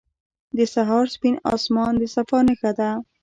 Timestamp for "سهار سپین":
0.73-1.35